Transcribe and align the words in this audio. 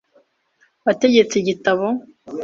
Wategetse 0.85 1.33
igitabo? 1.37 1.85